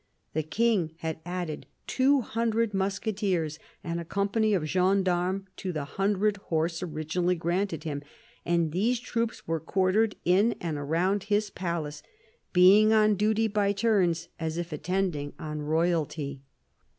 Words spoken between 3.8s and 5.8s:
and a company of gendarmes to